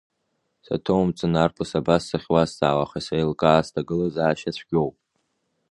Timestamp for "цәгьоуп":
4.57-4.95